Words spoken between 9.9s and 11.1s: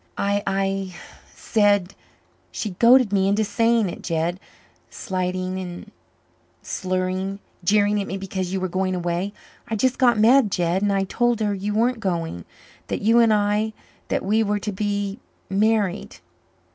got mad, Jed and I